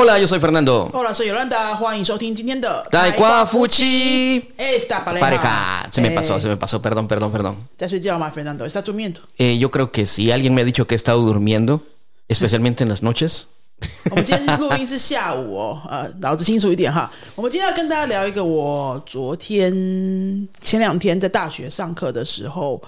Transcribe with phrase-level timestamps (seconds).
[0.00, 0.90] Hola, yo soy Fernando.
[0.92, 5.20] Hola, soy Yolanda，欢迎收听今天的台瓜夫妻 Esta pareja.
[5.20, 5.88] pareja.
[5.90, 7.56] Se me Eh, pasó, se me pasó, perdón, perdón, perdón.
[7.78, 9.20] 在睡觉吗，Fernando？¿Estás durmiendo？
[9.38, 11.80] Eh, yo creo que sí, alguien me ha dicho que he estado durmiendo,
[12.28, 13.46] especialmente en las noches.
[14.10, 17.10] 我们今天录音是下午哦，呃，脑子清楚一点哈。
[17.34, 19.70] 我们今天要跟大家聊一个我昨天
[20.60, 22.82] 前两天在大学上课的时候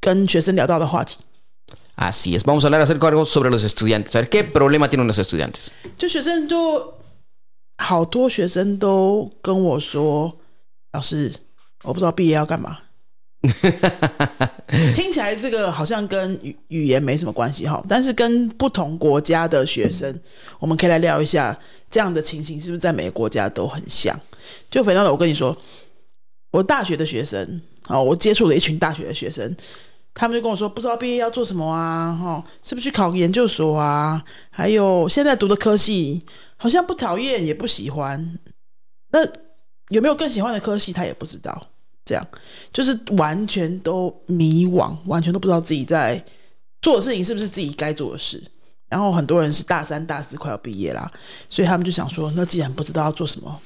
[0.00, 1.16] 跟学生聊到的话题。
[2.01, 4.15] Así es, vamos a hablar acerca de algo sobre los estudiantes.
[4.15, 5.71] A ver qué problema tienen los estudiantes.
[5.97, 6.93] 就学生就
[7.77, 10.33] 好多学生都跟我说，
[10.93, 11.29] 老师，
[11.83, 12.77] 我不知道毕业要干嘛。
[14.95, 20.17] 听起来这个好像跟语语言没什么关系哈，但是跟不同国家的学生，
[20.59, 21.57] 我们可以来聊一下
[21.89, 24.17] 这样的情形是不是在每个国家都很像？
[24.71, 25.53] 就肥皂的，我跟你说，
[26.51, 29.53] 我大学的学生啊，我接触了一群大学的学生，
[30.19, 34.21] 他们就跟我说，不知道毕业要做什么啊，哈，是不是去考个研究所啊？
[34.49, 36.21] 还有现在读的科系
[36.57, 38.37] 好像不讨厌也不喜欢，
[39.11, 39.25] 那
[39.87, 41.61] 有没有更喜欢的科系，他也不知道。
[42.03, 42.27] 这样
[42.73, 46.21] 就是完全都迷惘，完全都不知道自己在
[46.81, 48.43] 做的事情是不是自己该做的事。
[48.89, 51.09] 然后很多人是大三、大四快要毕业啦，
[51.49, 53.61] 所以他们就想说，那既然不知道要做什么，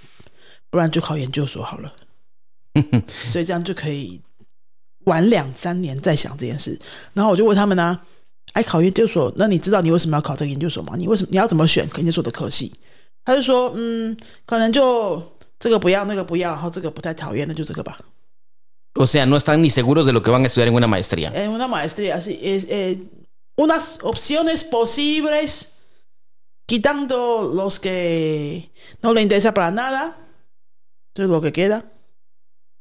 [0.69, 1.91] 不然就考研究所好了。
[3.31, 4.21] 所以这样就可以
[5.05, 6.77] 晚两三年再想这件事。
[7.13, 7.99] 然后我就问他们呢、
[8.53, 10.95] 哎，考研究所，那你知道你为什么要考这个研究所吗？
[10.97, 12.73] 你为什么你要怎么选研究所的科系？
[13.25, 15.21] 他就说，嗯，可能就
[15.57, 17.97] 这个不要，那个不要，然后这个不太讨厌，那就这个吧。
[18.95, 21.31] O sea, no están ni seguros de lo que van a estudiar en una maestría.
[21.33, 22.99] En una maestría, sí, es, eh,
[23.55, 25.69] unas opciones posibles,
[26.67, 28.69] quitando los que
[29.01, 30.15] no le interesa para nada,
[31.15, 31.85] eso es lo que queda.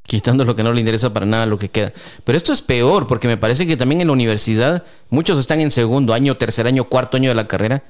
[0.03, 1.91] Quitando lo que no le interesa para nada lo que queda.
[2.23, 5.69] Pero esto es peor, porque me parece que también en la universidad muchos están en
[5.69, 7.83] segundo año, tercer año, cuarto año de la carrera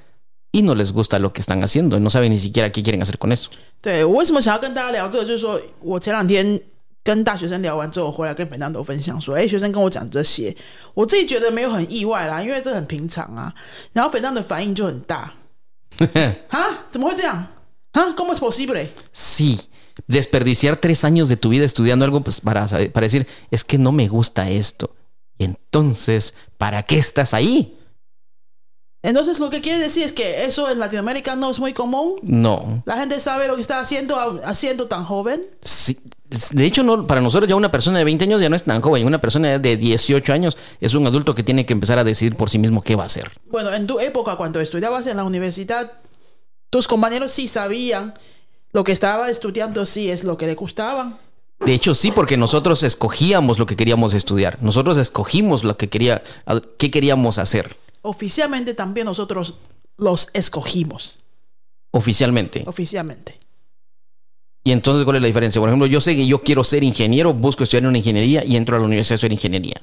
[0.52, 2.00] y no les gusta lo que están haciendo.
[2.00, 3.52] No saben ni siquiera qué quieren hacer con eso.
[3.82, 6.60] 对我为什么想要跟大家聊这个，就是说我前两天
[7.04, 10.56] 跟大学生聊完之后，回来跟斐南都分享说，哎，学生跟我讲这些，
[10.96, 13.54] 我自己觉得没有很意外啦，因为这很平常啊。
[13.94, 15.32] 然后斐南的反应就很大，
[16.50, 17.46] 啊，怎么会这样？
[17.92, 18.88] 啊，¿Cómo es posible？
[20.07, 23.93] Desperdiciar tres años de tu vida estudiando algo pues, para, para decir, es que no
[23.93, 24.95] me gusta esto.
[25.39, 27.77] Y entonces, ¿para qué estás ahí?
[29.03, 32.21] Entonces lo que quiere decir es que eso en Latinoamérica no es muy común.
[32.23, 32.85] No.
[32.87, 35.43] La gente sabe lo que está haciendo, haciendo tan joven.
[35.61, 35.99] Sí,
[36.53, 38.81] De hecho, no, para nosotros ya una persona de 20 años ya no es tan
[38.81, 39.05] joven.
[39.05, 42.49] Una persona de 18 años es un adulto que tiene que empezar a decidir por
[42.49, 43.29] sí mismo qué va a hacer.
[43.51, 45.91] Bueno, en tu época, cuando estudiabas en la universidad,
[46.71, 48.15] tus compañeros sí sabían
[48.73, 51.19] lo que estaba estudiando, sí es lo que le gustaban.
[51.61, 54.59] De hecho, sí, porque nosotros escogíamos lo que queríamos estudiar.
[54.63, 56.23] Nosotros escogimos lo que quería,
[56.79, 57.77] qué queríamos hacer.
[58.03, 59.55] Oficialmente también nosotros
[59.97, 61.21] los escogimos.
[61.93, 62.65] Oficialmente.
[62.67, 63.39] Oficialmente.
[64.65, 65.61] Y entonces, ¿cuál es la diferencia?
[65.61, 68.77] Por ejemplo, yo sé que yo quiero ser ingeniero, busco estudiar una ingeniería y entro
[68.77, 69.81] a la universidad a estudiar ingeniería.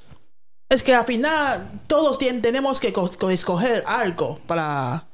[0.70, 5.06] Es que al final todos tenemos que co- co- escoger algo para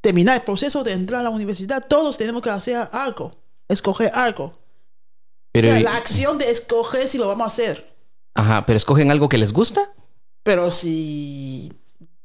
[0.00, 1.84] terminar el proceso de entrar a la universidad.
[1.86, 3.30] Todos tenemos que hacer algo,
[3.68, 4.52] escoger algo.
[5.52, 7.94] Pero, la acción de escoger si lo vamos a hacer.
[8.34, 9.90] ajá, pero escogen algo que les gusta.
[10.44, 11.72] Pero si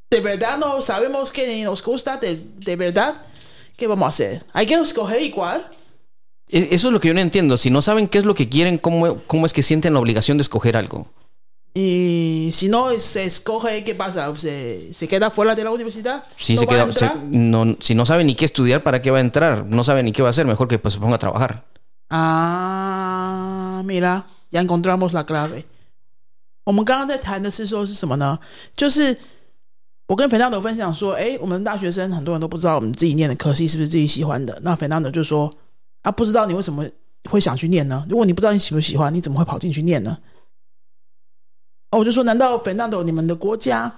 [0.10, 3.16] de verdad no sabemos que nos gusta, de, de verdad,
[3.76, 4.46] ¿qué vamos a hacer?
[4.54, 5.66] Hay que escoger igual.
[6.52, 7.58] E- Eso es lo que yo no entiendo.
[7.58, 10.38] Si no saben qué es lo que quieren, ¿cómo, cómo es que sienten la obligación
[10.38, 11.08] de escoger algo?
[11.75, 14.35] Y si no se escoge, ¿qué pasa?
[14.37, 16.25] ¿Se, se queda fuera de la universidad?
[16.37, 17.25] Si, ¿No se va a queda, se- entrar?
[17.31, 19.65] no, si no sabe ni qué estudiar, ¿para qué va a entrar?
[19.67, 21.65] No sabe ni qué va a hacer, mejor que pues, se ponga a trabajar.
[22.11, 25.67] Ah, mira，ya encontramos la clave。
[26.65, 28.39] 我们刚刚在谈的是说是什么呢？
[28.75, 29.17] 就是
[30.07, 34.59] 我跟肥当德分享说，哎，我们大学生很多人都不知道我们自己念的科系是不是自己喜欢的。
[34.63, 35.53] 那肥当德就说
[36.03, 36.85] 啊，不知道你为什么
[37.31, 38.05] 会想去念呢？
[38.09, 40.19] 如果你不知道你喜不喜欢，你怎么会跑进去念呢？
[41.94, 43.92] 哦，我就说，难道肥当德你们的国家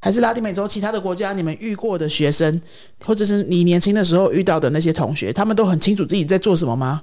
[0.00, 2.60] 还是拉丁美洲其他的国家，你们遇过的学生，
[3.04, 7.02] 或者是你年轻的时候遇到的那些同学，他们都很清楚自己在做什么吗？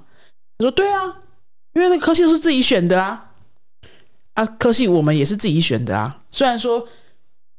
[0.58, 1.20] 他说：“对啊，
[1.74, 3.30] 因为那科系都是自己选的啊，
[4.34, 6.22] 啊，科系我们也是自己选的啊。
[6.32, 6.88] 虽然说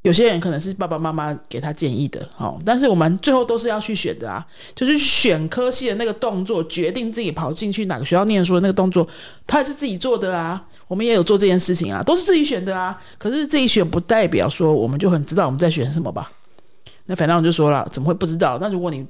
[0.03, 4.45] 有些人可能是爸爸妈妈给他建议的，哦，但是我们最后都是要去选的啊，
[4.75, 9.07] 就是选科系的那个动作，决定自己跑进去哪个学校念书的那个动作，
[9.45, 10.65] 他也是自己做的啊。
[10.87, 12.99] 我们也有做这件事情啊，都是自己选的啊。
[13.17, 16.31] 可是自己选不代表说我们就很知道我们在选什么吧？
[17.05, 18.57] 那反正我就说了，怎么会不知道？
[18.59, 19.05] 那如果你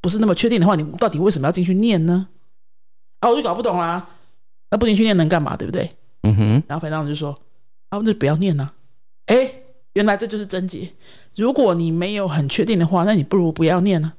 [0.00, 2.26] 不是那么确定的话，你到底为什么要进去念呢？
[3.20, 4.08] 啊，我就搞不懂啦。
[4.70, 5.56] 那不进去念能干嘛？
[5.56, 5.90] 对不对？
[6.22, 7.30] 嗯哼，然后反正我就说
[7.90, 8.70] ：“啊，那就不要念呐、
[9.26, 9.59] 哎，
[9.94, 10.88] 原来这就是症结。
[11.36, 14.12] 如果你没有很确定的话，那你不如不要念呢、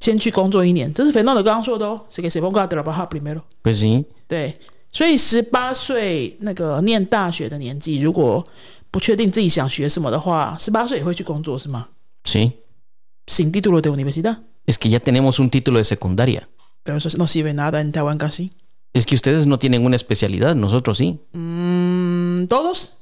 [0.00, 2.00] 先去工作一年，这是 Fernando 刚刚说的哦。
[2.08, 4.04] 是给谁 ponga de la baja primero？Pues sí.
[4.26, 4.54] 对，
[4.90, 8.44] 所以十八岁那个念大学的年纪，如果
[8.90, 11.88] 不确定自己想学什么的话，十八岁也会去工作是吗
[12.24, 16.48] Sí.？Sin título de universidad，Es que ya tenemos un título de secundaria.
[16.84, 18.50] pero eso no sirve nada en Taiwán casi。
[18.92, 21.18] Es que ustedes no tienen una especialidad, nosotros sí.
[21.32, 22.94] 嗯，todos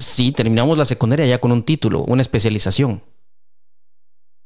[0.00, 3.02] Sí, terminamos la secundaria ya con un título, una especialización.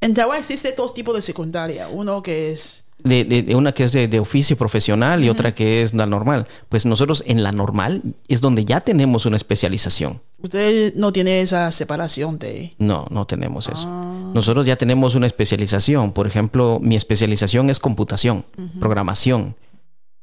[0.01, 3.85] en Taiwán existe dos tipos de secundaria, uno que es De, de- de una que
[3.85, 6.47] es de, de oficio profesional y otra que es la normal.
[6.69, 10.21] Pues nosotros en la normal es donde ya tenemos una especialización.
[10.43, 13.87] usted no tiene esa separación de No, no tenemos eso.
[13.89, 14.33] Ah.
[14.35, 16.13] Nosotros ya tenemos una especialización.
[16.13, 18.45] Por ejemplo, mi especialización es computación,
[18.81, 19.55] programación.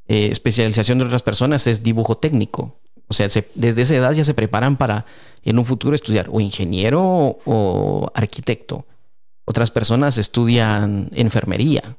[0.07, 2.75] Eh, especialización de otras personas es dibujo técnico.
[3.11, 5.05] O sea, se- desde esa edad ya se preparan para
[5.43, 8.85] en un futuro estudiar o ingeniero o, o arquitecto.
[9.45, 11.97] Otras personas estudian enfermería.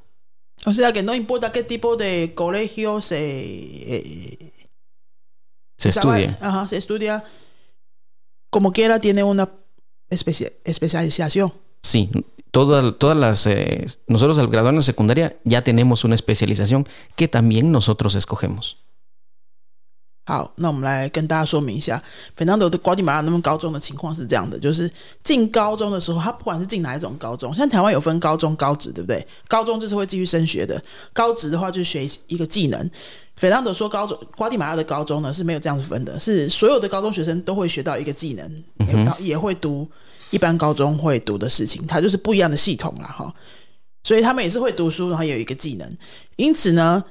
[0.64, 4.52] O sea que no importa qué tipo de colegio se, eh,
[5.76, 6.38] Se estudia.
[6.40, 7.24] Ajá, se estudia.
[8.50, 9.50] Como quiera tiene una
[10.08, 11.52] especia- especialización.
[11.82, 12.08] Sí,
[12.52, 13.46] todas, todas las...
[13.48, 16.86] eh, nosotros al graduarnos de secundaria ya tenemos una especialización
[17.16, 18.78] que también nosotros escogemos.
[20.24, 22.00] 好，那我们来跟大家说明一下
[22.38, 24.88] ，Fernando 的瓜地马拉那么高中的情况是这样的，就是
[25.24, 29.26] 进高中的时候，他不管是进哪一种高中，像台湾有分高中、高职，对不对？
[29.48, 30.80] 高中就是会继续升学的，
[31.12, 32.90] 高职的话就是学一个技能。
[33.40, 38.64] Fernando 说高中瓜地马拉的高中呢是没有这样子分的，是所有的高中学生都会学到一个技能，
[39.04, 39.90] 然后也会读
[40.30, 43.34] 一般高中会读的事情，它就是不一样的系统啦，哈。
[44.04, 45.96] 所以他们也是会读书，然后也有一个技能。
[46.36, 47.02] 因此呢，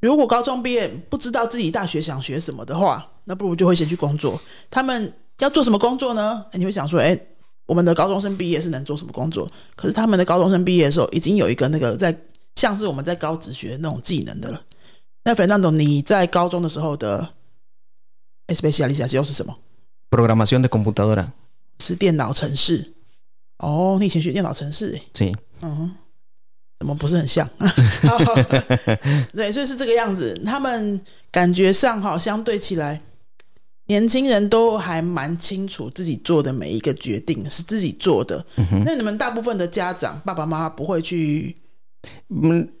[0.00, 4.40] 如果高中毕业不知道自己大学想学什么的话，那不如就会先去工作。
[4.70, 6.44] 他们要做什么工作呢？
[6.52, 7.18] 你会想说，哎，
[7.66, 9.48] 我们的高中生毕业是能做什么工作？
[9.76, 12.16] 可是他们的高中生毕业的时候，已经有一个那个在
[12.56, 14.62] 像是我们在高职学那种技能的了。
[15.24, 17.28] 那 Fernando，你在高中的时候的
[18.48, 19.58] especialización 是什么
[20.10, 21.28] ？Programación de computadora.
[21.78, 22.92] 是电脑程式。
[23.58, 25.34] 哦，你以前学电脑程式，哎 Sí.
[25.60, 25.94] 嗯哼，
[26.79, 27.49] 怎么不是很像？
[29.33, 30.39] 对，所以是这个样子。
[30.45, 30.99] 他们
[31.31, 33.01] 感觉上哈，相对起来，
[33.87, 38.45] 年轻人都还蛮清楚自己做的每一个决定是自己做的。
[38.83, 41.55] 那你们大部分的家长爸爸妈妈不会去
[42.29, 42.69] Mm,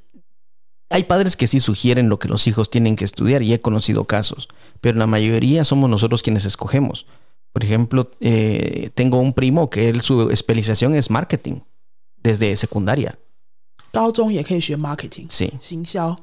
[0.89, 4.05] Hay padres que sí sugieren lo que los hijos tienen que estudiar y he conocido
[4.05, 4.47] casos,
[4.81, 7.07] pero la mayoría somos nosotros quienes escogemos.
[7.51, 11.61] Por ejemplo, eh, tengo un primo que él su especialización es marketing
[12.21, 13.17] desde secundaria.
[13.92, 16.16] 高中也可以学 marketing，Sí, 行销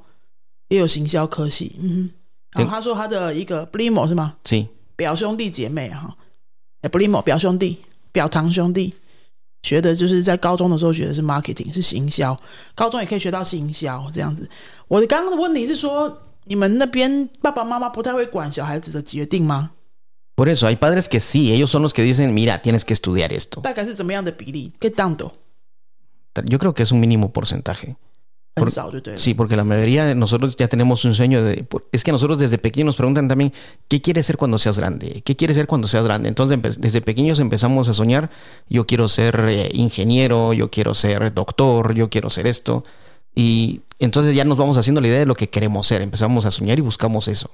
[0.70, 1.76] 也有行销科系。
[1.80, 2.12] 嗯
[2.54, 4.68] 哼，然后他说他的一个 blimo 是吗？sí.
[4.96, 6.16] 表兄弟姐妹哈，
[6.82, 7.78] 哎，primo 表兄弟、
[8.12, 8.94] 表堂兄弟，
[9.62, 12.36] 学的就是在高中的时候学的是 marketing，是行销，
[12.74, 14.50] 高中也可以学到行销这样子。
[14.88, 19.72] 我刚刚的问题是说，你们那边爸爸妈妈不太会管小孩子的决定吗
[20.36, 23.62] ？Por eso hay padres que sí, ellos son los que dicen, mira, tienes que estudiar esto.
[23.62, 25.30] 大概是怎么样的比例 down 的
[26.46, 27.98] Yo creo que es un mínimo porcentaje.
[29.18, 31.68] Sí, porque la mayoría de nosotros ya tenemos un sueño de...
[31.92, 33.54] Es que nosotros desde pequeños nos preguntan también,
[33.88, 35.22] ¿qué quieres ser cuando seas grande?
[35.24, 36.28] ¿Qué quieres ser cuando seas grande?
[36.28, 38.32] Entonces desde pequeños empezamos a soñar,
[38.68, 42.84] yo quiero ser eh, ingeniero, yo quiero ser doctor, yo quiero ser esto.
[43.36, 46.52] Y entonces ya nos vamos haciendo la idea de lo que queremos ser, empezamos a
[46.52, 47.52] soñar y buscamos eso.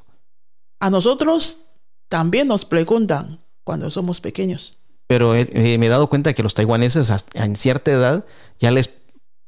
[0.80, 1.66] A nosotros
[2.08, 6.55] también nos preguntan cuando somos pequeños, Pero eh, eh, me he dado cuenta que los
[6.55, 8.25] taiwaneses hasta- en cierta edad
[8.59, 8.91] ya les...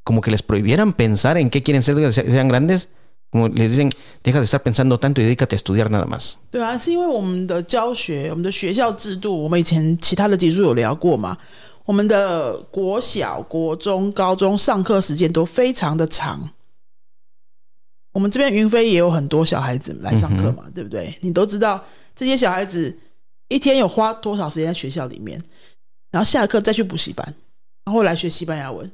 [0.03, 2.89] como que les prohibieran pensar en qué quieren ser cuando se- sean grandes.
[3.31, 3.91] Como les dicen,
[4.25, 6.39] deja de estar pensando tanto y dedícate a estudiar nada más.
[6.51, 11.37] 对啊，是因为我们的教学，我们的学校制度，我们以前其他的集数有聊过嘛。
[11.85, 16.51] 我们的国小、国中、高中上课时间都非常的长。
[18.13, 21.17] 我们这边云飞也有很多小孩子来上课嘛，对不对？
[21.21, 21.85] 你都知道
[22.17, 22.97] 这些小孩子
[23.48, 25.42] 一天有花多少时间在学校里面，
[26.12, 27.36] 然后下课再去补习班，
[27.86, 28.86] 然后来学西班牙文。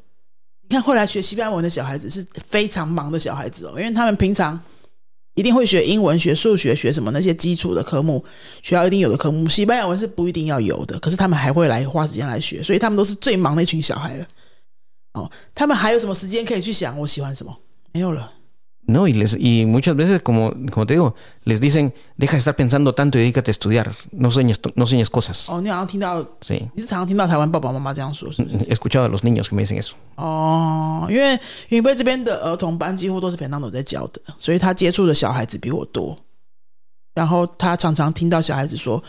[0.64, 4.60] 你看，后来学西班牙文的小孩子是非常忙的小孩子哦，因为他们平常
[5.36, 8.24] 一定会学英文、学数学、学什么那些基础的科目，
[8.62, 9.48] 学校一定有的科目。
[9.50, 14.28] 西班牙文是不一定要有的，可是他们还会来花时间来学，所以他们都是最忙的一群小孩了。
[15.14, 17.58] 哦，他们还有什么时间可以去想我喜欢什么？
[17.94, 18.30] 没有了。
[18.92, 22.94] No, y, les, y muchas veces, como, como te digo, les dicen, deja de estar pensando
[22.94, 23.96] tanto y dedícate a estudiar.
[24.12, 25.50] No sueñes, no sueñes cosas.
[25.50, 26.68] 哦，你好像听到，Sí.
[26.76, 29.94] 你是常常听到台湾爸爸妈妈这样说，是不是？He escuchado a los niños que me dicen eso.
[30.16, 36.18] 哦，因为云飞这边的儿童班几乎都是平常都在教的，所以他接触的小孩子比我多。
[37.16, 39.02] 然后他常常听到小孩子说：“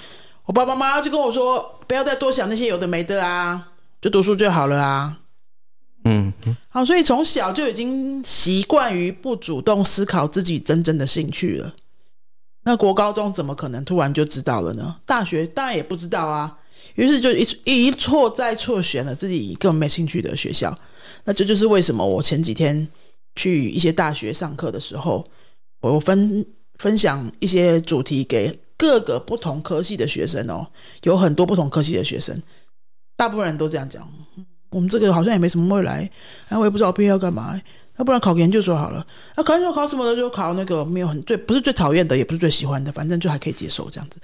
[0.46, 3.68] 我爸爸妈妈就跟我说，不要再多想那些有的没的啊，
[4.00, 5.18] 就读书就好了啊。”
[6.04, 6.32] 嗯
[6.68, 11.74] 好，所以从小就已经习惯于不主动思考自己真正的兴趣了。
[12.64, 14.96] 那国高中怎么可能突然就知道了呢？
[15.04, 16.58] 大学当然也不知道啊。
[16.94, 20.76] 于是就一一错再错选了自己根本没兴趣的学校。
[21.24, 22.86] 那这就是为什么我前几天
[23.36, 25.24] 去一些大学上课的时候，
[25.80, 26.44] 我分
[26.78, 30.66] 分享一些主题给各个不同科系的学生哦，
[31.04, 32.40] 有很多不同科系的学生，
[33.16, 34.06] 大部分人都这样讲。
[34.71, 35.99] 我们这个好像也没什么未来，
[36.47, 37.59] 然后我也不知道毕业要干嘛，
[37.97, 39.05] 要不然考个研究所好了。
[39.35, 44.19] 那考研究所考什么的，就考那个没有很最不是最讨厌的，也不是最喜欢的，反正就还可以接受这样子。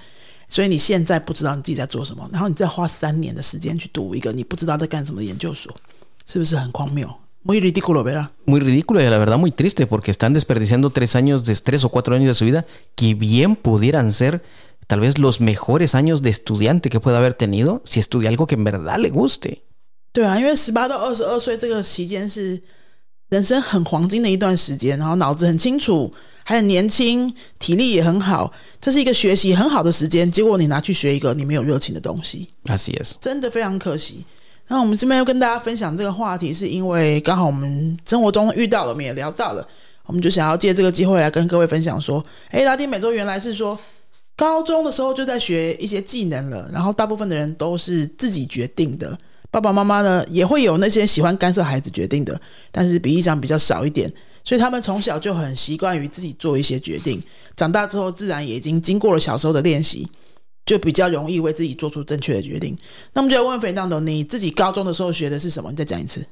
[0.49, 5.73] 所以你现在不知道你自己在做什么，然后你再花三年的时间去读一个你不知道在干什么的研究所，
[6.25, 7.09] 是不是很荒谬？
[7.45, 8.29] Muy ridículo, ¿verdad?
[8.45, 11.89] Muy ridículo y la verdad muy triste porque están desperdiciando tres años, de, tres o
[11.89, 14.41] cuatro años de su vida que bien pudieran ser
[14.87, 18.55] tal vez los mejores años de estudiante que pueda haber tenido si estudia algo que
[18.55, 19.63] en verdad le guste.
[20.12, 22.60] 对啊，因为十八到二十二岁这个期间是
[23.28, 26.10] 人生很黄金的一段时间，然后脑子很清楚，
[26.44, 30.30] 还很年轻，体力也很好，这是一个学习很好的时间。
[30.30, 33.14] 结果你拿去学一个你没有热情的东西，Así es.
[33.20, 34.24] 真的非常可惜。
[34.68, 39.66] 那我们这边要跟大家分享这个话题，是因为刚好我们生活中遇到了，我们也聊到了，
[40.04, 43.78] 我们就想要借这个机会来跟各位分享说，诶，拉丁美洲原来是说
[44.36, 49.16] 高中的时候就在学一些技能了，然后大部分的人都是自己决定的，
[49.50, 52.40] 爸爸妈妈呢也会有那些喜欢干涉孩子决定的，
[52.70, 54.12] 但是比例上比较少一点，
[54.44, 57.22] 所以他们从小就很习惯于自己做一些决定，
[57.56, 60.08] 长大之后自然也已经经过了小时候的练习。
[60.66, 62.76] 就比较容易为自己做出正确的决定。
[63.14, 65.70] 那么就要问肥当董，你自己高中的时候学的是什么？
[65.70, 66.22] 你再讲一次。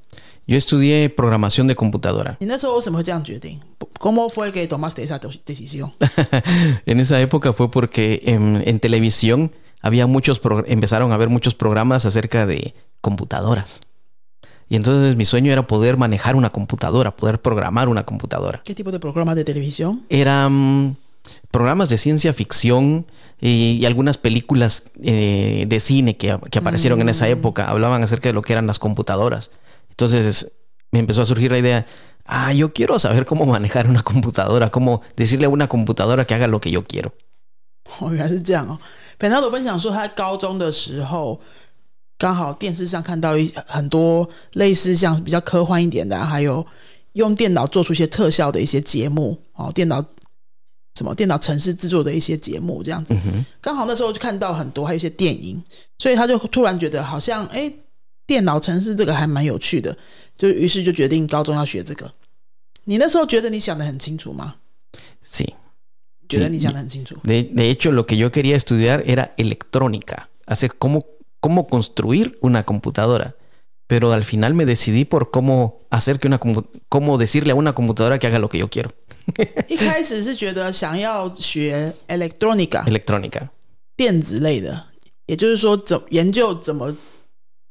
[0.45, 2.37] Yo estudié programación de computadora.
[2.39, 3.59] 你那时候为什么会这样决定
[3.99, 10.67] ？¿Cómo fue que tomaste esa decisión？en esa época fue porque en, en televisión había muchos pro-
[10.67, 13.82] empezaron a haber muchos programas acerca de computadoras.
[14.70, 18.62] Y entonces mi sueño era poder manejar una computadora, poder programar una computadora.
[18.64, 20.06] ¿Qué tipo de programa de televisión?
[20.10, 20.96] Eran
[21.52, 23.06] programas de ciencia ficción
[23.40, 28.30] y, y algunas películas eh, de cine que, que aparecieron en esa época hablaban acerca
[28.30, 29.52] de lo que eran las computadoras.
[29.90, 30.54] Entonces
[30.92, 31.86] me empezó a surgir la idea,
[32.26, 36.48] ah, yo quiero saber cómo manejar una computadora, cómo decirle a una computadora que haga
[36.48, 37.14] lo que yo quiero.
[38.00, 38.80] 哦，原来是这样哦。
[39.18, 41.40] 本来我分享说，他高中的时候
[42.19, 46.65] 刚好电视上看到一很多类似像比较科幻一点的、啊，还有
[47.13, 50.05] 用电脑做出一些特效的一些节目哦，电脑
[50.95, 53.15] 什么电脑城市制作的一些节目这样子。
[53.61, 55.63] 刚好那时候就看到很多，还有一些电影，
[55.99, 57.71] 所以他就突然觉得好像哎，
[58.27, 59.97] 电脑城市这个还蛮有趣的，
[60.39, 62.11] 就于是就决定高中要学这个。
[62.85, 64.55] 你那时候觉得你想的很清楚吗
[65.27, 65.49] ？Sí.
[66.29, 67.15] 觉得 Sí, 你想的很清楚。
[67.23, 71.05] De, de hecho, lo que yo quería estudiar era electrónica, hacer cómo,
[71.46, 73.36] cómo construir una computadora.
[73.88, 77.74] Pero al final me decidí por cómo hacer que una compu- cómo decirle a una
[77.74, 78.90] computadora que haga lo que yo quiero.
[79.68, 83.50] 一开始是觉得想要学 electronica Electrónica.
[83.98, 84.88] 电子类的，
[85.26, 86.96] 也就是说怎研究怎么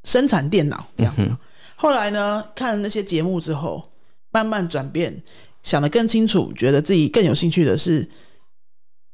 [0.04, 1.22] 生产电脑这样子。
[1.22, 1.36] 嗯哼
[1.76, 3.82] 后来呢，看了那些节目之后，
[4.30, 5.22] 慢慢转变，
[5.62, 8.06] 想得更清楚，觉得自己更有兴趣的是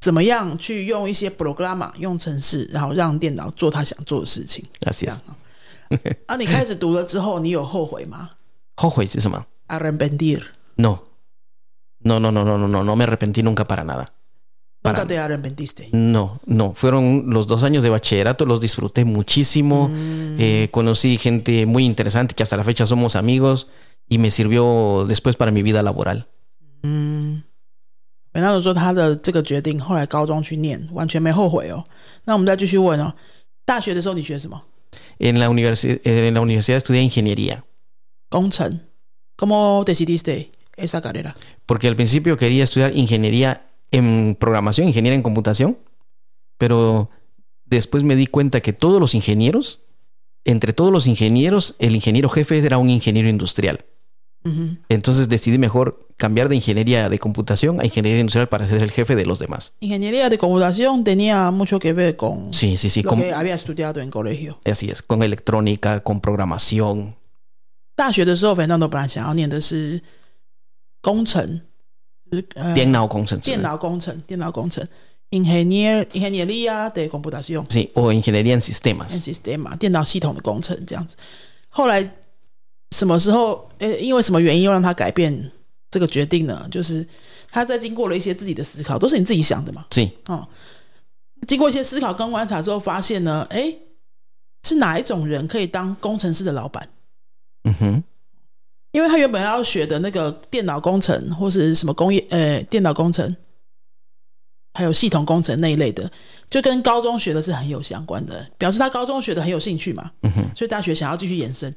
[0.01, 4.65] 怎么样去用一些 program 用程式，然后让电脑做他想做的事情。
[4.83, 5.21] Así 这样 es.
[5.21, 5.37] 啊。
[6.27, 8.31] 啊，你开始读了之后，你有后悔吗
[8.77, 9.45] Jojo, ¿es eso, ma?
[9.69, 10.43] ？arrepentir，
[10.77, 11.01] No.
[12.01, 14.05] No, no, no, no, no, no, no me arrepentí nunca para nada.
[14.85, 15.89] nunca Para- te arrepentiste。
[15.93, 16.73] No, no.
[16.75, 19.91] Fueron los dos años de bachillerato, los disfruté muchísimo.
[20.39, 23.67] Eh, conocí gente muy interesante que hasta la fecha somos amigos
[24.09, 26.29] y me sirvió después para mi vida laboral.
[28.33, 31.85] 嗯，本来说他的这个决定，后来高中去念，完全没后悔哦。
[32.25, 33.15] 那我们再继续问哦，
[33.65, 34.63] 大学的时候你学什么？
[35.19, 37.63] En la, universi- en la universidad estudié ingeniería,
[38.29, 38.81] 工程。¿
[39.39, 41.35] Cómo decidiste esa carrera?
[41.67, 45.77] porque al principio quería estudiar ingeniería en programación, ingeniería en computación,
[46.59, 47.11] pero
[47.67, 49.81] después me di cuenta que todos los ingenieros,
[50.45, 53.85] entre todos los ingenieros, el ingeniero jefe era un ingeniero industrial.
[54.45, 58.91] 嗯哼， Entonces decidí mejor cambiar de ingeniería de computación a ingeniería industrial para ser el
[58.91, 59.73] jefe de los demás.
[59.81, 63.55] ingeniería de computación tenía mucho que ver con Sí, sí, sí, lo con- que había
[63.55, 64.59] estudiado en colegio。
[64.65, 67.15] así es, con electrónica, con programación.
[67.97, 70.01] 大学的时候，反正都本来想要念的是
[71.03, 71.61] 工程，
[72.31, 73.45] 就是呃电脑工程师。
[73.51, 74.87] 电脑工程，电脑工程，
[75.31, 77.65] ingenier ingeniería de computación。
[77.69, 79.11] Sí, o ingeniería en en sistemas.
[79.11, 81.17] system 嘛，电脑系统的工程这样子。
[81.71, 82.03] 后来
[82.92, 83.70] 什么时候？
[83.80, 85.52] 呃，因为什么原因又让他改变
[85.90, 86.68] 这个决定呢？
[86.70, 87.06] 就是
[87.50, 89.86] 他在经过了一些自己的思考，都是你自己想的嘛。
[90.28, 90.48] 哦，
[91.48, 93.76] 经过一些思考跟观察之后，发现呢，哎，
[94.68, 96.88] 是哪一种人可以当工程师的老板
[97.64, 98.04] ？ujú,
[98.92, 103.36] 因为他原本要学的那个电脑工程或是什么工业呃电脑工程，
[104.74, 106.12] 还有系统工程那一类的，
[106.50, 111.74] 就跟高中学的是很有相关的，表示他高中学的很有兴趣嘛，嗯哼，所以大学想要继续延伸。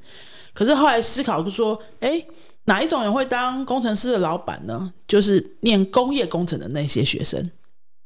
[0.55, 2.25] 可是后来思考就说，哎，
[2.65, 4.93] 哪一种人会当工程师的老板呢？
[5.07, 7.51] 就是念工业工程的那些学生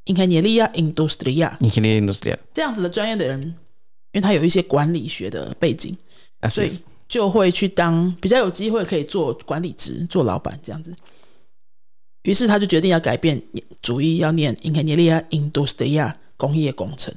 [0.06, 2.38] ，Ingeniería Industrial Ingeniería industrial.
[2.52, 3.54] 这样子的专业的人，因
[4.14, 5.96] 为他有一些管理学的背景
[6.48, 6.70] 所以
[7.06, 10.94] 就会去当比较有机会可以做管理职、做老板这样子。
[12.24, 13.40] 于是他就决定要改变
[13.80, 17.14] 主意，要念 Ingeniería Industrial 工业工程。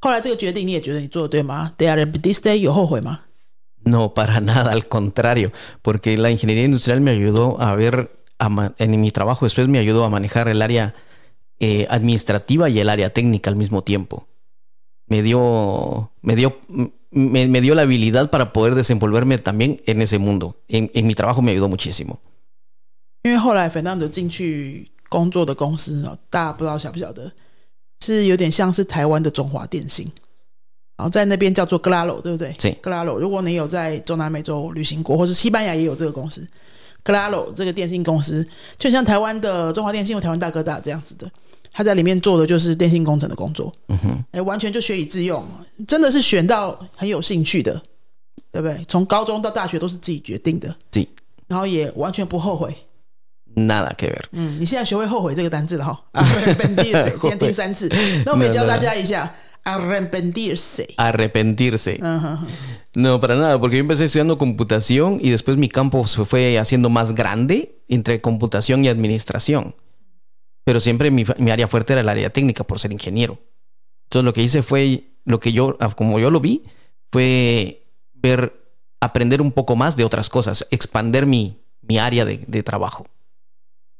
[0.00, 3.20] 后来这个决定你也觉得你做的对吗？De arrepentiste 有后悔吗？
[3.87, 8.09] No, para nada, al contrario, porque la ingeniería industrial me ayudó a ver,
[8.39, 10.95] a ma- en mi trabajo después me ayudó a manejar el área
[11.59, 14.27] eh, administrativa y el área técnica al mismo tiempo.
[15.07, 16.57] Me dio, me dio,
[17.11, 20.55] me, me dio la habilidad para poder desenvolverme también en ese mundo.
[20.69, 22.19] En, en mi trabajo me ayudó muchísimo.
[23.23, 27.31] 因为后来 Fernando 进去工作的公司哦，大家不知道晓不晓得，
[28.01, 30.11] 是有点像是台湾的中华电信，
[30.98, 32.52] 然后在那边叫做 Claro，对不对？
[32.58, 33.18] 是 Claro。
[33.18, 36.44] 如果你有在中南美洲旅行过，或是西班牙也有这个公司
[37.04, 38.44] ，Claro 这个电信公司，
[38.76, 41.30] 就像台湾的中华电信或台湾大哥大这样子的，
[41.70, 44.22] 他在里面做的就是电信工程的工作，Ujú.
[44.32, 45.44] 哎，完全就学以致用，
[45.86, 47.80] 真的是选到很有兴趣的，
[48.50, 48.84] 对不对？
[48.88, 51.08] 从高中到大学都是自己决定的，对
[51.46, 52.74] 然后也完全不后悔。
[53.54, 54.22] Nada que ver.
[54.32, 57.88] 嗯，你现在学会后悔这个单字了哈，arrepentirse， 今天第三次，
[58.26, 59.32] 那我们也教大家一下
[59.67, 60.93] arrepentirse。
[60.97, 61.99] Arrepentirse.
[62.01, 62.47] 嗯哼哼，
[62.95, 66.89] No, para nada, porque yo empecé estudiando computación y después mi campo se fue haciendo
[66.89, 69.75] más grande entre computación y administración.
[70.63, 73.39] Pero siempre mi, mi área fuerte era el área técnica por ser ingeniero.
[74.05, 76.63] Entonces lo que hice fue, lo que yo, ah, como yo lo vi,
[77.11, 78.53] fue ver,
[78.99, 83.07] aprender un poco más de otras cosas, expander mi, mi área de, de trabajo.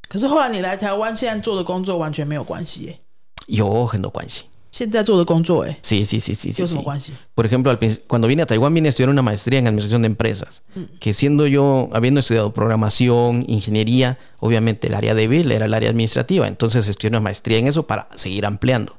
[0.07, 2.99] 可是后来你来台湾，现在做的工作完全没有关系耶。
[3.47, 4.43] Yo, no Guanxi.
[4.71, 6.61] 现在做的工作，哎， Sí, sí, sí, sí, sí.
[6.61, 6.83] 有什么 sí.
[6.83, 7.11] 关系？
[7.35, 10.01] Por ejemplo, al princi- cuando vine a Taiwán vine a estudiar una maestría en administración
[10.01, 10.63] de empresas,
[10.99, 16.47] que siendo yo, habiendo estudiado programación, ingeniería, obviamente el área débil era el área administrativa,
[16.47, 18.97] entonces estudié una maestría en eso para seguir ampliando.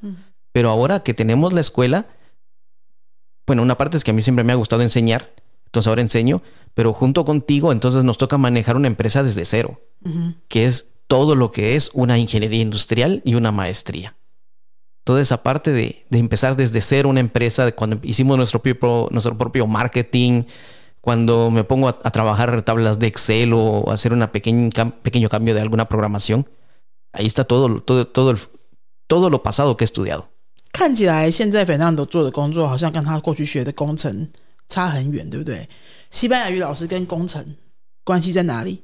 [0.53, 2.07] Pero ahora que tenemos la escuela,
[3.47, 5.33] bueno, una parte es que a mí siempre me ha gustado enseñar,
[5.67, 6.41] entonces ahora enseño,
[6.75, 11.35] pero junto contigo entonces nos toca manejar una empresa desde cero, 嗯哼， que es todo
[11.35, 14.15] lo que es una ingeniería industrial y una maestría.
[15.05, 19.09] Toda esa parte de, de empezar desde cero una empresa, de cuando hicimos nuestro propio,
[19.11, 20.45] nuestro propio marketing,
[21.03, 24.71] cuando me pongo a, a trabajar tablas de Excel o hacer un pequeño,
[25.03, 26.49] pequeño cambio de alguna programación,
[27.13, 28.39] ahí está todo, todo, todo, el,
[29.07, 30.29] todo lo pasado que he estudiado.
[30.73, 34.29] 看起来现在 Fernando 做的工作好像跟他过去学的工程
[34.71, 35.69] 差很远，对不对？
[36.11, 37.45] 西班牙语老师跟工程
[38.03, 38.81] 关系在哪里？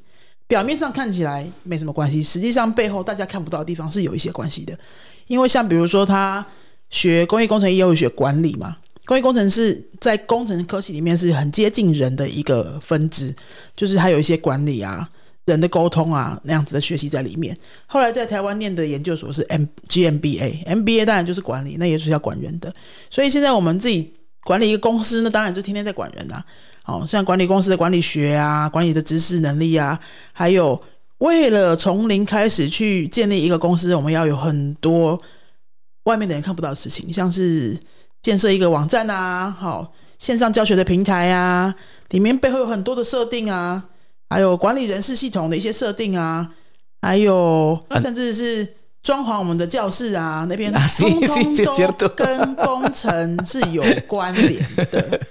[0.47, 4.79] 表面上看起来没什么关系，实际上背后大家看不到的地方是有一些关系的。
[5.28, 6.46] 因为像比如说他
[6.90, 13.36] 学工业工程也有学管理嘛，工业工程是在工程科系里面是很接近人的一个分支，
[13.76, 15.10] 就是它有一些管理啊、
[15.46, 17.58] 人的沟通啊那样子的学习在里面。
[17.86, 22.74] 后来在台湾念的研究所是 M GMBA，MBA 当然就是管理，那也是要管人的。
[23.10, 26.46] 所以现在我们自己管理一个公司那，当然就天天在管人啊。
[26.86, 30.00] 哦，像管理公司的管理学啊、管理的知识能力啊，
[30.32, 30.80] 还有
[31.20, 35.20] 为了从零开始去建立一个公司，我们要有很多
[36.04, 37.80] 外面的人看不到的事情，像是
[38.22, 41.74] 建设一个网站啊，好线上教学的平台啊，
[42.10, 43.84] 里面背后有很多的设定啊，
[44.30, 46.52] 还有管理人事系统的一些设定啊，
[47.02, 48.68] 还有啊甚至是
[49.02, 55.22] 装潢我们的教室啊，那边通通都跟工程是有关联的。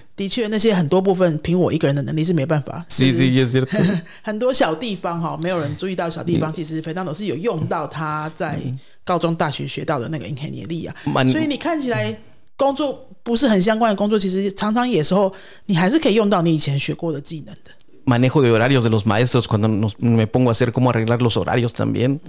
[0.16, 2.84] 的确，那些很多部分凭我一个人的能力是没办法。
[2.88, 4.00] 就是 sí, es cierto.
[4.22, 8.58] 很多小地方哈，没有人注意到小地方，其实肥当老师有用到他在
[9.04, 10.94] 高中、大学学到的那个 i n g e n i e r y 啊。
[11.28, 12.16] 所以你看起来
[12.56, 15.32] 工作不是很相关的工作，其实常常有时候
[15.66, 17.70] 你还是可以用到你以前学过的技能的。
[18.05, 21.73] manejo de horarios de los maestros cuando nos- me pongo a hacer cómo arreglar los horarios
[21.73, 22.19] también.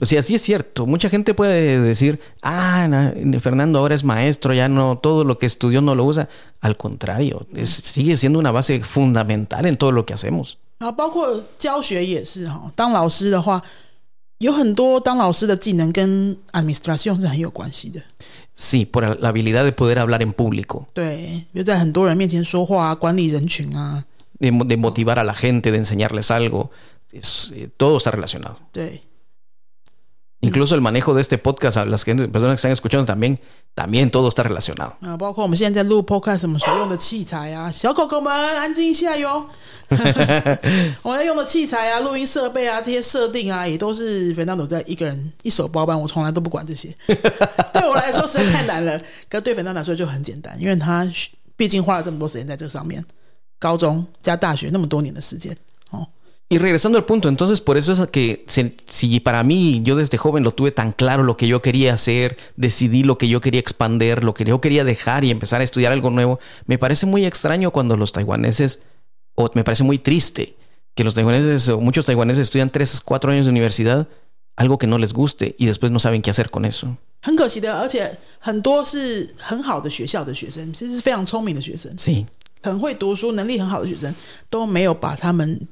[0.00, 0.86] O sea, sí es cierto.
[0.86, 5.46] Mucha gente puede decir, ah, na- Fernando ahora es maestro, ya no, todo lo que
[5.46, 6.28] estudió no lo usa.
[6.60, 10.58] Al contrario, es- sigue siendo una base fundamental en todo lo que hacemos.
[10.80, 13.60] 然后包括教学也是哈，当老师的话，
[14.38, 18.00] 有很多当老师的技能跟 administration 是很有关系的。
[18.54, 24.04] Sí, por la habilidad de poder hablar en público, 对，就在很多人面前说话啊，管理人群啊，
[24.43, 26.69] de, mo- de motivar a la gente, de enseñarles algo.
[27.11, 28.57] Es, eh, todo está relacionado.
[28.71, 29.01] 对。
[30.41, 33.39] Incluso el manejo de este podcast a las gente- personas que están escuchando también,
[33.73, 34.97] también todo está relacionado.
[35.01, 35.15] 啊，
[53.62, 53.62] 包括我们现在在录 podcast 我们所用的器材啊，小狗狗们安静一下哟。
[53.62, 53.62] 我们在用的器材啊、录音设备啊、这些设定啊，也都是 Fernando 在一个人一手包办，我从来都不管这些。
[53.62, 55.56] 对我来说实在太难了，可对 Fernando 来说就很简单，因为他毕竟花了这么多时间在这上面，高中加大学那么多年的时间。
[55.90, 56.06] 哦，
[56.50, 60.16] Y regresando al punto, entonces por eso es que se- si para mí yo desde
[60.16, 63.60] joven lo tuve tan claro lo que yo quería hacer, decidí lo que yo quería
[63.60, 67.26] expander, lo que yo quería dejar y empezar a estudiar algo nuevo, me parece muy
[67.26, 68.80] extraño cuando los taiwaneses,
[69.34, 70.56] o me parece muy triste
[70.94, 74.08] que los taiwaneses o muchos taiwaneses estudian tres, cuatro años de universidad,
[74.56, 76.96] algo que no les guste y después no saben qué hacer con eso.
[77.20, 82.24] 很可惜的，而且很多是很好的学校的学生，其实是非常聪明的学生， Sí.
[82.63, 84.15] 很会读书、能力很好的学生，
[84.49, 85.67] 都没有把他们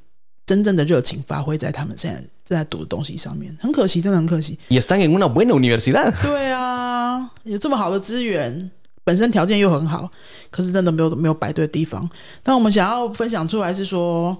[0.45, 4.59] 真正的热情发挥在他们现在正在读的东西上面，很可惜，真的很可惜。
[4.67, 6.11] Y están en una buena universidad.
[6.21, 8.69] 对啊，有这么好的资源，
[9.05, 10.11] 本身条件又很好，
[10.49, 12.07] 可是真的没有没有摆对地方。
[12.43, 14.37] 那我们想要分享出来是说，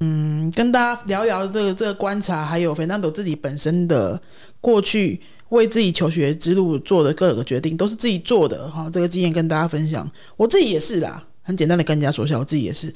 [0.00, 4.20] 嗯，跟大家聊一聊这个这个观察，还有 Fernando 自己本身的
[4.60, 8.90] 过去为自己求学之路做的各个决定，都是自己做的哈。
[8.92, 12.92] 这个经验跟大家分享，我自己也是啦，很简单的跟人家说一下，我自己也是。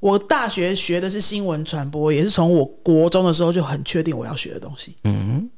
[0.00, 4.96] 我大学学的是新闻传播，也是从我国中的时候就很确定我要学的东西。
[5.02, 5.48] Ujú.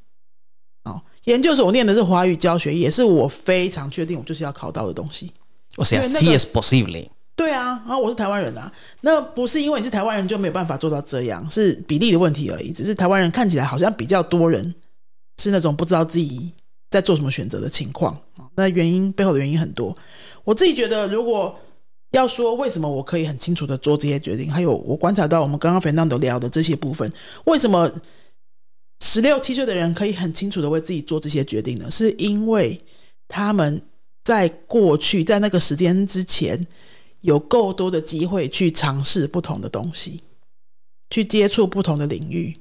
[0.83, 5.31] 哦，研究所我念的是华语教学，也是我非常确定我就是要考到的东西。
[5.77, 7.09] O sea, Pero sí neta- es posible.
[7.37, 12.71] 对啊，然后我是台湾人啊，那不是因为你是台湾人就没有办法做到这样，是比例的问题而已。
[12.71, 14.75] 只是台湾人看起来好像比较多人
[15.41, 16.51] 是那种不知道自己
[16.91, 18.43] 在做什么选择的情况啊。
[18.55, 19.95] 那原因背后的原因很多。
[20.43, 21.57] 我自己觉得，如果
[22.13, 27.11] 要说为什么我可以很清楚的做这些决定，还有我观察到我们刚刚 Fernando 聊的这些部分，
[27.45, 27.91] 为什么
[29.01, 31.89] 十六七岁的人可以很清楚的为自己做这些决定呢？
[31.89, 32.79] 是因为
[33.27, 33.81] 他们
[34.23, 36.67] 在过去在那个时间之前，
[37.21, 40.21] 有够多的机会去尝试不同的东西，
[41.09, 42.55] 去接触不同的领域。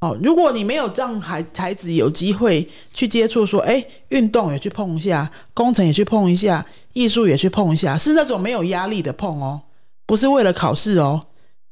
[0.00, 9.60] 哦，如果你没有让孩孩子有机会去接触，说，哎，运动也去碰一下，工程也去碰一下，艺术也去碰一下，是那种没有压力的碰哦，
[10.06, 11.20] 不是为了考试哦，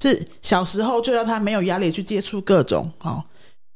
[0.03, 3.23] 是小时候就让他没有压力去接触各种哦，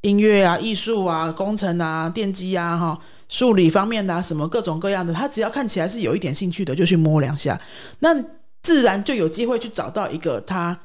[0.00, 7.56] 音乐啊、艺术啊、工程啊、电机啊、哈、数理方面的啊，什么各种各样的，他只要看起来是有一点兴趣的，就去摸两下，
[8.00, 8.12] 那
[8.62, 10.76] 自然就有机会去找到一个他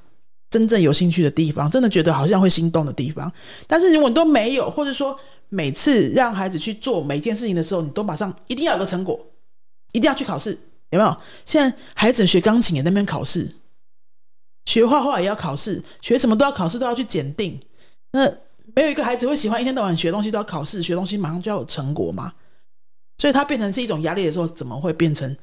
[0.55, 3.29] 真正有兴趣的地方，真的觉得好像会心动的地方。
[3.67, 9.19] 但是如果你都没有，或者说每次让孩子去做每件事情的时候，你都马上一定要有个成果，
[9.91, 10.57] 一定要去考试，
[10.91, 11.17] 有没有？
[11.43, 13.53] 现在孩子学钢琴也在那边考试，
[14.63, 17.59] 学画画也要考试，学什么都要考试，都要去检定。
[18.13, 18.25] 那
[18.73, 22.31] 没有一个孩子会喜欢一天到晚学东西都要考试，学东西马上就要有成果嘛？
[23.17, 25.35] 所以它变成是一种压力的时候，怎么会变成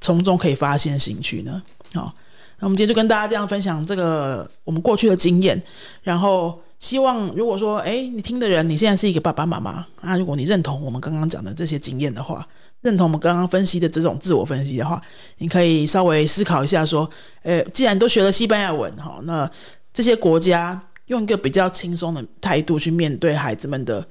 [0.00, 1.62] 从中可以发现兴趣呢？
[1.94, 2.12] 好、
[2.58, 5.62] 那我们今天就跟大家这样分享这个我们过去的经验，
[6.02, 12.46] 然后希望如果说，哎，你听的人你现在是一个爸爸妈妈啊，如果你认同我们刚刚讲的这些经验的话，
[12.82, 15.00] 认同我们刚刚分析的这种自我分析的话，
[15.38, 17.08] 你可以稍微思考一下，说，
[17.42, 19.50] 呃，既然都学了西班牙文哈，那
[19.92, 24.06] 这些国家用一个比较轻松的态度去面对孩子们的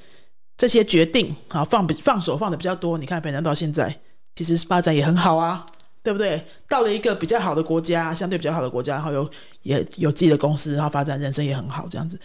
[0.57, 2.97] 这些决定，啊放比放手放的比较多。
[2.97, 3.95] 你看，反正到现在
[4.35, 5.65] 其实发展也很好啊，
[6.05, 6.39] 对不对？
[6.69, 9.27] 到了一个比较好的国家，相对比较好的国家，然后有
[9.63, 12.19] 也有自己的公司，然后发展人生也很好，这样子，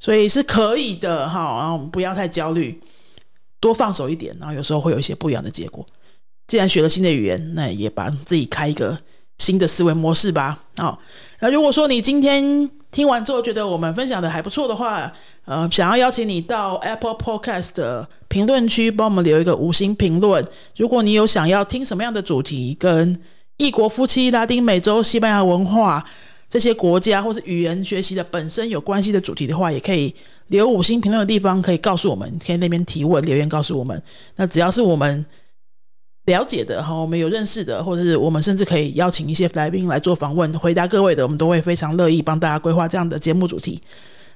[0.00, 1.58] 所以是可以的哈。
[1.60, 2.80] 然后不要太焦虑，
[3.60, 5.84] 多放手一点，然后有时候会有一些不一样的结果。
[6.46, 8.98] 既然学了新的语言，那也把自己开一个
[9.38, 10.58] 新的思维模式吧。
[10.76, 11.00] 好、
[11.40, 15.10] 那如果说你今天听完之后觉得我们分享的还不错的话，
[15.44, 20.46] 呃，想要邀请你到 Apple Podcast 的评论区帮我们留一个五星评论。
[20.76, 23.18] 如果你有想要听什么样的主题，跟
[23.56, 26.04] 异国夫妻、拉丁美洲、西班牙文化
[26.50, 30.14] 这些国家或是语言学习的本身有关系的主题的话，也可以
[30.48, 34.02] 留五星评论的地方可以告诉我们，可以那边提问留言告诉我们。
[34.36, 35.24] 那只要是我们
[36.28, 43.80] 了解的哈，我们有认识的，或者是我们甚至可以邀请一些来宾来做访问，回答各位的，我们都会非常乐意帮大家规划这样的节目主题。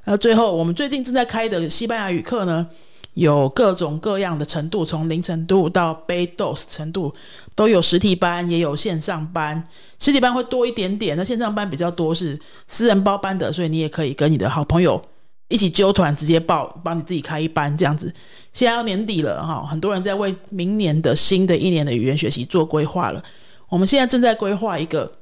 [0.06, 2.66] 那，最后我们最近正在开的西班牙语课呢，
[3.14, 7.12] 有各种各样的程度，从零程度到 b dos 程度，
[7.54, 9.62] 都有实体班，也有线上班。
[9.98, 15.00] 实体班会多一点点，那线上班比较多是私人包班的，所以你也可以跟你的好朋友
[15.48, 18.12] 一起揪团，直接报，帮你自己开一班这样子。
[18.52, 23.22] 现在要年底了哈，很多人在为明年的新的一年的语言学习做规划了。
[23.68, 25.20] 我们现在正在规划一个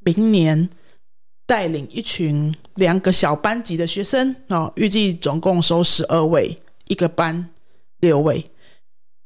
[0.00, 0.68] 明年
[1.46, 6.56] 带领一群两个小班级的学生哦，预计总共收十二位
[6.88, 7.50] 一个班
[8.00, 8.44] 六位，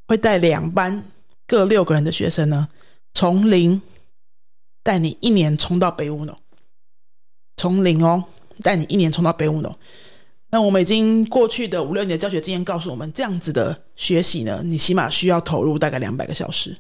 [0.07, 1.05] 会带两班
[1.47, 2.69] 各六个人的学生呢，
[3.15, 3.81] 从零
[4.83, 6.37] 带你一年冲到北五楼，
[7.57, 8.25] 从零哦，
[8.63, 9.75] 带你一年冲到北五楼。
[10.51, 16.75] 那我们已经过去的五六年的教学经验告诉我们，这样子的学习呢，你起码需要投入大概两百个小时。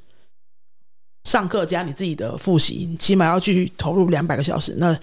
[1.24, 4.74] 上课加你自己的复习，起码要去投入两百个小时。
[4.78, 4.98] 那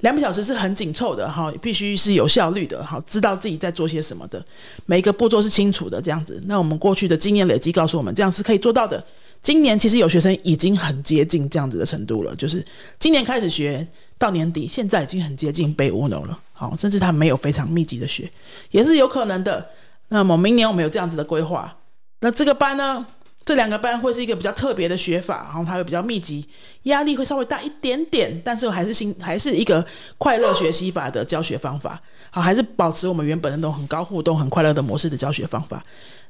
[0.00, 4.44] 两百小时是很紧凑的哈，必须是有效率的哈，知道自己在做些什么的，
[4.84, 6.38] 每一个步骤是清楚的这样子。
[6.44, 9.02] 那我们过去的经验累积告诉我们，这样是可以做到的。
[9.42, 12.64] 今年其实有学生已经很接近这样子的程度了，就是
[13.00, 16.38] 今年开始学到年底，现在已经很接近背乌诺了。
[16.52, 18.30] 好，甚至他没有非常密集的学，
[18.70, 19.68] 也是有可能的。
[20.08, 21.76] 那么明年我们有这样子的规划，
[22.20, 23.04] 那这个班呢？
[23.44, 26.46] 这两个班会是一个比较特别的学法，然后它会比较密集，
[26.84, 29.84] 压力会稍微大一点点，但是还是新还是一个
[30.16, 32.00] 快乐学习法的教学方法，
[32.30, 35.82] 好，还是保持我们原本那种很高互动、很快乐的模式的教学方法。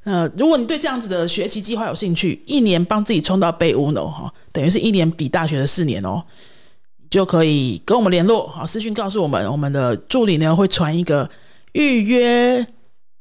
[0.05, 6.23] 呃，如果你对这样子的学习计划有兴趣，一年帮自己冲到背五楼哈，等于是一年比大学的四年哦，
[7.09, 11.29] 就可以跟我们联络，好，私讯告诉我们，我们的助理呢会传一个
[11.73, 12.67] 预约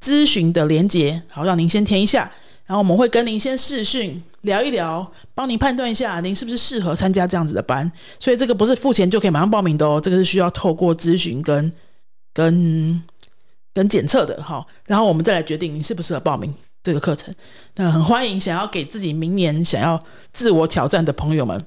[0.02, 2.32] 咨询的连接，好，让您先填一下。
[2.66, 7.92] 然后我们会跟您先试训聊一聊，帮您判断一下您是不是适合参加这样子的班。
[8.18, 11.72] 所以这个不是付钱就可以马上报名的哦，这个是需要透过咨询跟
[12.34, 13.04] 跟
[13.74, 14.66] 跟检测的哈。
[14.88, 17.34] 然后我们再来决定你适不适合报名这个课程。
[17.76, 21.60] 那很欢迎想要给自己明年想要自我挑战的朋友们，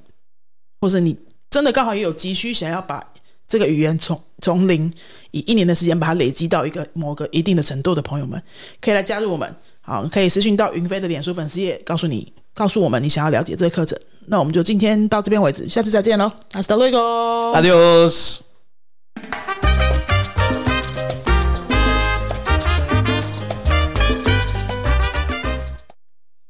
[0.80, 1.16] 或是你
[1.50, 3.12] 真的刚好也有急需想要把
[3.46, 4.92] 这个语言从从零
[5.30, 8.42] 以一年的时间把它累积到一个某个一定的程度的朋友们，
[8.80, 9.54] 可以来加入我们。
[9.80, 13.98] 好，可以私讯到云飞的脸书粉丝页，告诉你，告诉我们你想要了解这个课程。
[14.28, 18.40] 那我们就今天到这边为止，下次再见喽，Hasta luego，Adios。